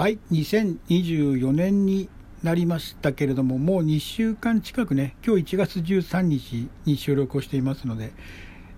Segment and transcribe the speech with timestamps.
[0.00, 2.08] はい2024年に
[2.42, 8.14] なりましたけれどももう2週間近くね今日1月13日に収録をしていますので、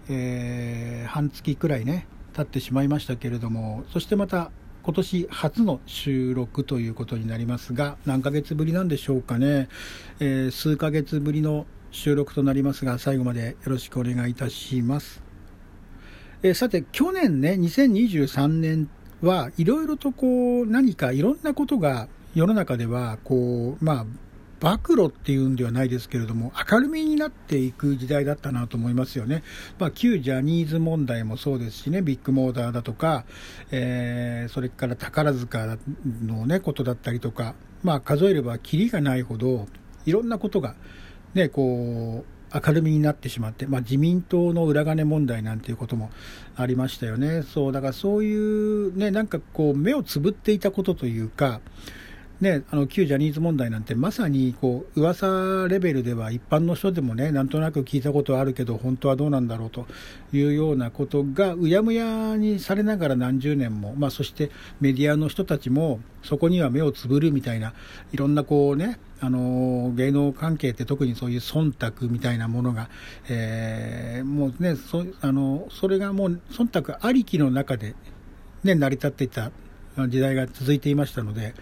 [0.08, 4.50] えー、半月くらいね経ってしまいましたけれどもそしてまた
[4.82, 9.68] 今年初の収録ということになりますが何ヶ月ぶりなんでしょうかね、
[10.18, 15.22] えー、数ヶ月ぶりの収録となりますが最後までよろしくお願いいたします、
[16.43, 18.90] えー、さて去年ね2023年
[19.22, 24.07] はいろいろとこう何かいろんなことが世の中ではこうまあ
[24.63, 29.43] 暴露っていうんではないですけれども、明るみになっていく時代だったなと思いますよね。
[29.80, 33.25] まあ、旧ジャニーズ問題もそうですしね、ビッグモーターだとか、
[33.72, 35.78] えー、それから宝塚
[36.22, 39.66] のね、ことだったりとか、まあ、数えればキリがないほど、
[40.06, 40.77] いろんなことが、
[41.34, 46.10] ね、こう、明るみになってしまって、まあ、自民党の裏金問題なんていうことも
[46.56, 47.42] ありましたよね。
[47.42, 51.60] そう、だからそういう、ね、なんかこう、目をつぶっていたことというか、
[52.42, 59.86] ね、あの旧ジャニーズ問題なんてまさにこう噂レベルでは一般の人でもねなんとなく聞いたことはあるけど本当はどうなんだろうと
[60.32, 67.74] いうようなことがうやむやにされながら何十年も、まあ、そしてメディアの人たちもそこには目をつぶるみたいな
[68.12, 72.90] いろんなこうねあの芸能関係って特にそういう忖度みたいなものが、
[73.28, 77.94] えー、もうねそあのそれがもう忖度ありきの中で、
[78.64, 79.52] ね、成り立っていた
[80.08, 81.54] 時代が続いていましたので。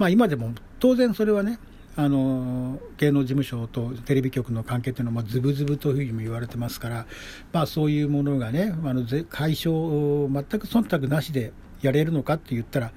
[0.00, 1.58] まあ、今でも当然それはね
[1.94, 7.06] あの芸能事務所とテレビ局の関係というのはズブズブというふうにも言われてますから、
[7.52, 12.92] まあ、そういうものがねあの解消全く忖度なしでやれるのかって言ったら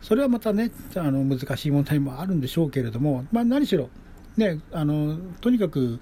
[0.00, 3.90] それはまたねあの難しい問題もあるんでしょうけれども、まあ、何しろ、
[4.36, 5.98] ね、あのとにかく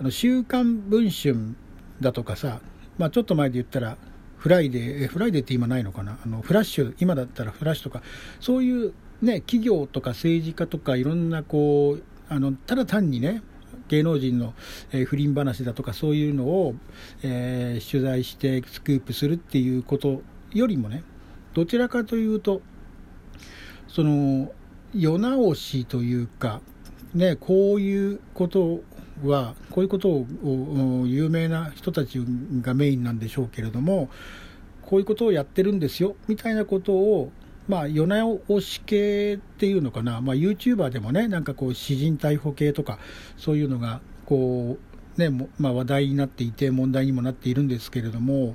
[0.00, 1.54] あの週刊文春
[2.00, 2.60] だとかさ、
[2.96, 3.98] まあ、ちょっと前で言ったら
[4.38, 8.02] フライデー、フライデーって今ないのかな、あのフラッシュ、今だったらフラッシュとか、
[8.40, 13.42] そういうね、企業とか政治家とかいろんなこうあのただ単にね
[13.88, 14.52] 芸能人の、
[14.92, 16.74] え、不倫話だとかそういうのを、
[17.22, 21.04] えー、取材してスクープするっていうことよりもね
[21.54, 22.60] どちらかというと
[23.88, 24.52] その
[24.94, 26.60] 世直しというか、
[27.14, 28.82] ね、こういうこと
[29.24, 30.26] はこういうことを
[31.06, 32.22] 有名な人たち
[32.60, 34.10] がメインなんでしょうけれども
[34.82, 37.32] こういうことをやってるんですよみたいなことを
[37.68, 42.98] まあ、世直し系っていうのかな、まあ、YouTuber でもね、なんかこう、詩人逮捕系とか、
[43.36, 44.78] そういうのが、こ
[45.16, 48.54] う、ね、まあ、話題になっていて、問題にもなっているんですけれども、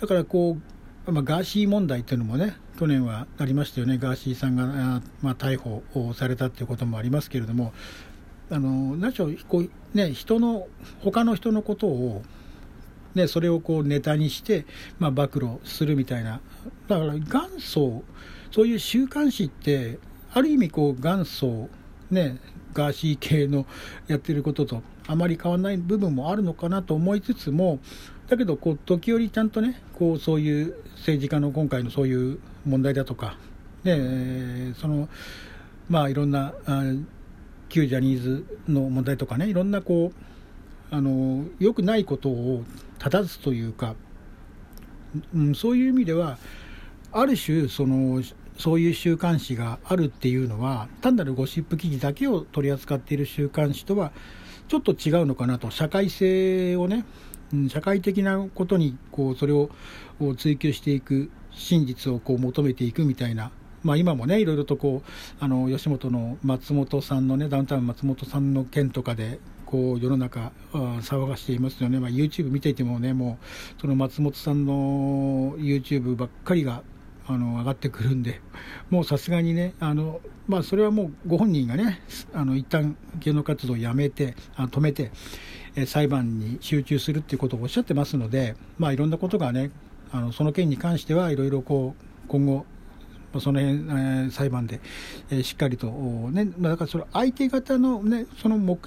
[0.00, 0.58] だからこ
[1.06, 4.66] う、まあ、ガーシー問題っていうのもね、去年はありましたよね、ガーシーさんが、
[5.22, 7.72] まあ、逮捕されたっていうこともありますけれども、
[8.50, 10.66] あの何しろこう、ね、人の、
[11.00, 12.22] 他の人のことを、
[13.14, 14.64] ね、それをこうネタにして、
[14.98, 16.40] まあ、暴露するみたいな、
[16.86, 18.02] だから元祖、
[18.50, 19.98] そういう週刊誌って、
[20.32, 21.68] ある意味こう元祖、
[22.10, 22.38] ね、
[22.74, 23.66] ガーシー系の
[24.06, 27.80] やってることとあまり変わらない部分もあるのかなと思いつつも、
[28.28, 33.36] だけどこう時折ちゃんとね、こうそういう政治家の今回のそういう問題だとか、
[33.84, 35.08] ね、その
[35.88, 36.82] まあいろんなあ
[37.68, 42.64] 旧ジャニーズの問題とかね、いろんなこうあの良くないことを
[42.98, 43.94] 正すというか、
[45.34, 46.38] うん、そういう意味では、
[47.12, 48.22] ある種その
[48.58, 54.12] そういう週刊誌があるっていうのは単なるゴシップ記事だけを取り扱っている週刊誌とは
[54.66, 55.70] ちょっと違うのかなと。
[55.70, 57.04] 社会性をね
[57.70, 59.70] 社会的なことにこうそれを
[60.36, 63.50] 追求していく真実をこう求めていくみたいな、
[63.82, 73.38] まあ、今もねいろいろとこうあの吉本の松本さんのねダウンタウン松本さんの件とかでこう世の中騒がしていますよね、まあ、YouTube 見ていてもねも
[73.76, 76.82] うその松本さんの YouTube ばっかりが
[77.28, 78.40] あの上がってくるんで、
[78.88, 82.00] もうさすがにね、あのまあ、それはもうご本人がね、
[82.32, 85.12] あの一旦芸能活動をやめて、あ止めて、
[85.76, 89.70] え裁判に集中するっていうことをおっしゃってますので、まあ、いろんなことがね、
[90.10, 92.64] あのその件に関してはいろいろこう今後、
[93.40, 94.80] その辺、えー、裁判で、
[95.30, 95.88] えー、しっかりと、
[96.30, 98.78] ね、だからその相手方の,、ね、その目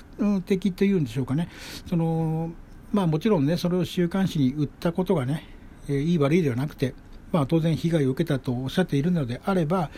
[0.42, 1.50] 的というんでしょうかね、
[1.88, 2.52] その
[2.92, 5.48] まあ、もちろんね、それを週刊誌に売ったことがね、
[5.88, 6.94] えー、いい悪いではなくて、
[7.32, 9.90] まあ、当然被害を受けたとおっしゃっているのであれば、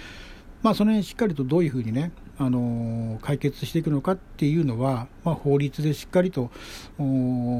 [0.62, 6.52] まあ、その辺しっかりとどういうふうにね、あの解決していくのかっていうのは、まあ、法律でしっかりと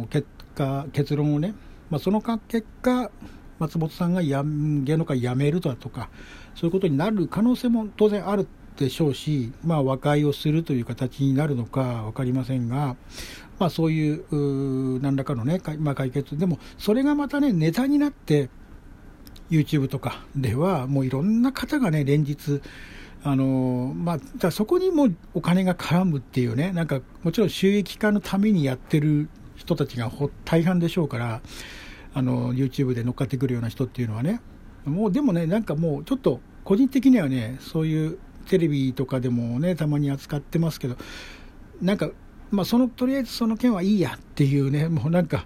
[0.10, 1.56] 結果、結論をね、
[1.90, 3.10] まあ、その結果、
[3.60, 6.10] 松本さんがや芸能界辞めるだとか、
[6.56, 8.48] そういうことになる可能性も当然ある
[8.78, 12.96] でしょうし、まあ、和解をするという形になるのか分かりませんが、
[13.60, 18.50] まあ、そういう何らかのね、まあ、解決、でもそれがまたね、ネタになって、
[19.50, 22.62] YouTube とかでは、もういろんな方がね、連日、
[23.24, 30.12] あのまあ、そこにもお金が絡むっていうね、なんかもちろん収益化のためにやってる人たちが
[30.44, 31.42] 大半でしょうから、
[32.16, 34.42] あの YouTube で乗っかってくるような人っていうのはね、
[34.86, 40.98] もうでもね、なんかもうちょっと個人的にはね、そういうテレビとかでもね、たまに扱ってますけど、
[41.82, 42.10] なんか、
[42.52, 45.46] まあ、そのとりあえずその件はいいやっていうね、 もうなんか、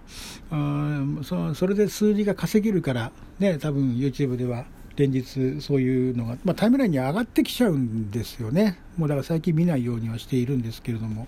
[0.51, 8.79] あそそれで数字が稼げるから、ね、多分 YouTube では連日そういうのが、まあ、タイムラインに上がってきちゃうんですよね。
[8.97, 11.27] もうだから最近見ないようにはしているんですけれども。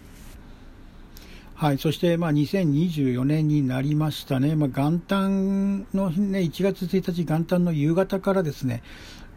[1.60, 8.82] はい、そしてまあ2024年になりましたね、まあ、元旦の、ね、1月1日、元旦の夕方からですね、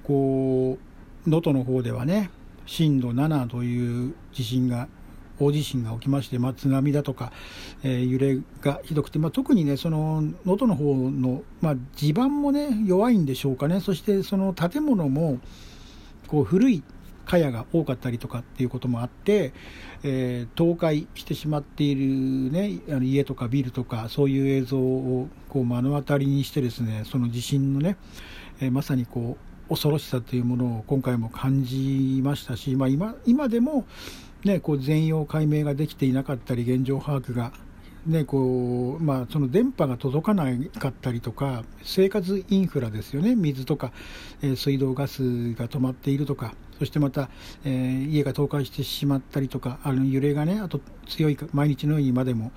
[0.04, 0.78] こ
[1.26, 2.30] う能登の方ではね、
[2.64, 4.86] 震度7という地震が
[5.40, 7.32] 大地震が起きまして、まあ、津波だとか、
[7.82, 15.40] えー、揺れがひどくて、まあ、特にね、その能登の方の、まあ、地盤もね、弱いんでしょうかね、そしてその建物も
[16.28, 16.84] こう古い
[17.24, 19.52] 茅が多かったりとかっていうこともあって、
[20.02, 27.96] えー、倒壊してしまっている、ね、あの家とかビルとか、そういう映像をこう目の当たりにしてですね、その地震のね、
[28.60, 33.86] えー、まさにこう、恐ろしさというものを今回も感じましたし、まあ今、今でも、
[34.44, 37.52] ね、こう全容解明ができていなかったり、現状把握が、
[38.06, 40.44] ねこうまあ、その電波が届かな
[40.78, 43.92] かったりとか、生活インフラですよね、水とか、
[44.42, 47.30] えー、水道、ガスが止まっているとか、そしてまた、
[47.64, 52.50] えー、家が倒壊してしまったりとか、あの揺れがね、あと強い、毎日のようにまでも、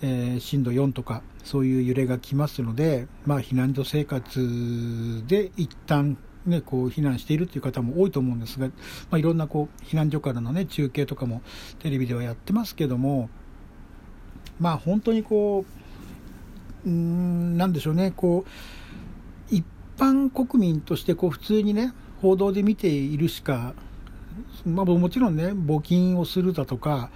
[0.00, 6.16] えー、震度4とか、そういう揺れが来ますので、まあ、避難所生活で一旦
[6.46, 8.72] ね、こう避難しているという方も多いと思うんですが、ま
[9.12, 11.42] あ、いろんなこう避難所からの、ね、中継とかも
[11.80, 13.28] テレビではやってますけども、
[14.60, 15.64] まあ、本当にこ
[16.84, 19.64] う、うん、なんでしょうね、こう一
[19.98, 21.92] 般国民としてこう普通にね、
[22.22, 23.74] 報道で見ているしか、
[24.64, 27.10] まあ、もちろんね、募金をするだとか、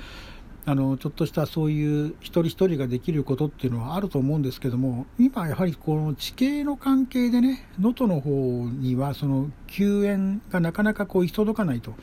[0.67, 11.95] あのちょっとしたそういう一人一人ができることっていうのはあると思うんですけども、今やはりこの地形の関係でね、能登の方にはその救援がなかなかこう行き届かないと。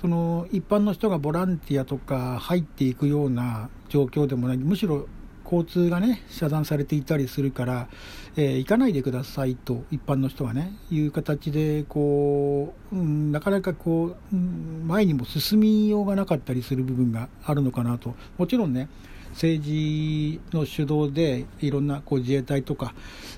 [0.00, 5.06] その一般の人がボランティアとか入っていくような状況でもない、むしろ
[5.44, 7.88] 交通がね、遮断されていたりするから、
[8.36, 18.14] えー、行かないでくださいと、一般の人はね、いう形で、こう、うん、なかなかこう、うん、前にも進みようがなかったりする部分があるのかなと。
[18.38, 18.88] もちろんね、
[19.32, 22.94] 政治の主導でいろんなこう自衛隊とか、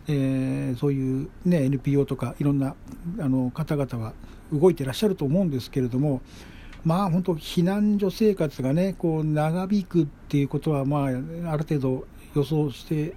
[0.08, 2.75] えー、そういう、ね、NPO とかいろんな
[3.19, 4.12] あの方々は
[4.52, 6.20] 動いてらっしゃると思うんですけれども、
[6.85, 13.14] まあ本当、避難所生活がね、こう長引くっていうことは、まあ、ある程度予想して、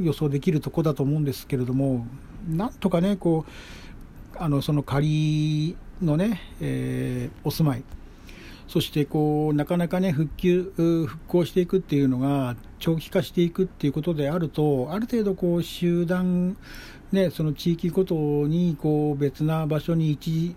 [0.00, 2.06] 予想できるとこだと思うんですけれども、
[2.48, 7.84] なんとかね、こう、あのその仮のね、えー、お住まい、
[8.68, 16.56] そしてこうなかなかね復旧復興していくっていうのが長期化していくっていうことであるとある程度こう集団
[17.12, 20.54] ね、その地域ごとにこう別な場所に一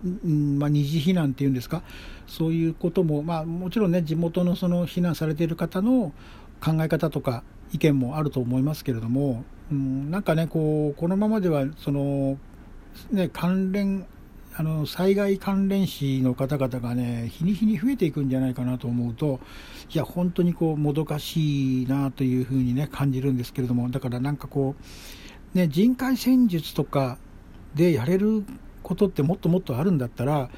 [0.58, 1.82] まあ、二次避難っていうんですか、
[2.26, 6.12] そういうことも、まあ、もちろんね、地元のその避難されている方の
[6.60, 12.36] 考え方とか意見もあると思いますけれども、うん、なんかね、こうこのままではその、
[13.12, 14.06] ね、関連
[14.60, 19.40] あの災害関連死の方々がね、日に日に増えていくんじゃないかなと思うと、
[19.90, 24.74] いや、本当にこうもどかしいなというふうにね、感じるんですけれども、だからなんかこ
[25.54, 27.16] う、ね、人海戦術とか
[27.74, 28.44] でやれる
[28.82, 30.50] ことってもっともっとあるんだったら、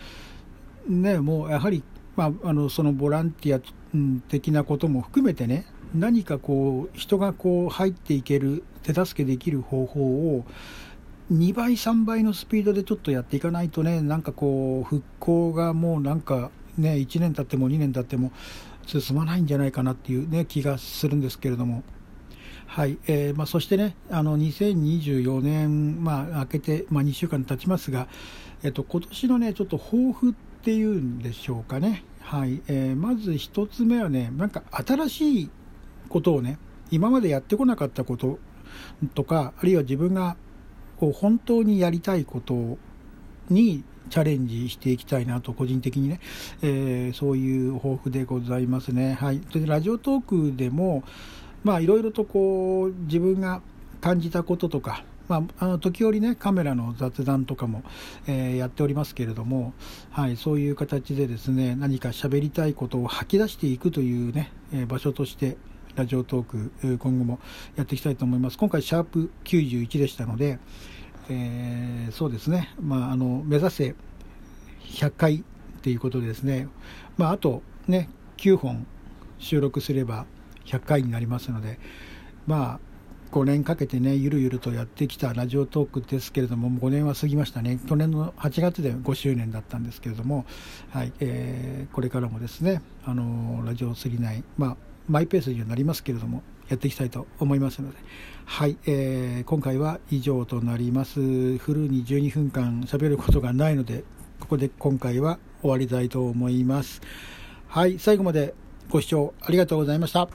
[0.88, 1.85] ね、もうやはり、
[2.16, 3.61] まあ、あのそのボランティア
[4.28, 10.00] 的なことも含めてね何かこう人がこう入っていける手助けできる方法
[10.37, 10.44] を
[11.31, 18.33] 2倍3倍のスピードでちょっとやっていかないとねなんかこう復興がもうなんかね1年経っても2年経っても
[18.87, 21.83] 進まないんじゃないかなっていうね気がするんですけれども。
[22.67, 28.09] はいえーまあ、そしてね、あの2024年、まあ、明けて、まあ、2週間経ちますが、
[28.62, 35.50] えっと今年のね、ちょっと抱負っていうんでしょうかね、はいえー、まず1つ目はね、なんか新しい
[36.09, 36.57] ことをね、
[36.91, 38.38] 今までやってこなかったこと
[39.14, 40.37] とか、あるいは自分が
[41.02, 42.78] こう本当にやりたいこと
[43.50, 46.21] にチャレンジしていきたいなと、個人的にね、
[46.62, 49.14] えー、そういう抱負でございますね。
[49.14, 51.02] はい、でラジオトークでも、
[51.64, 53.62] まあいろいろとこう自分が
[54.00, 57.82] 感じたこととか、まあ、あの時折ねカメラの雑談とかも、
[58.28, 59.73] えー、やっておりますけれども、
[60.12, 65.56] はい、そういう形でですね何か喋りたいことを吐き出していくというね、えー、場所として
[65.97, 67.39] ラジオトーク、今後も
[67.77, 68.59] やっていきたいと思います。
[68.59, 70.59] 今回シャープ91でしたので、
[71.29, 73.95] えー、そうですね、まあ、あの目指せ
[74.81, 75.43] 100回っ
[75.83, 76.69] ていうことでですね、
[77.17, 78.09] まあ、あとね
[78.39, 78.87] 9本
[79.39, 80.27] 収録すれば
[80.67, 81.79] 100回になりますので
[82.47, 82.81] まあ
[83.33, 87.81] 5年かけてねゆるゆるとやってきたラジオトークですけれども5年は過ぎましたね。
[87.89, 90.45] 去年の8月で5周年だったんですけれども、
[90.91, 94.77] はいえー、これからもですねあのラジオ39まあ
[95.09, 97.99] マイペースにはなりますけれどもやっていきたいと思いますので。
[98.44, 101.21] はい、えー、今回は以上となります。
[101.59, 104.04] フルに12分間喋ることがないので
[104.40, 107.00] ここで今回は終わりたいと思います。
[107.68, 108.54] はい最後まで
[108.90, 110.28] ご視聴ありがとうございました。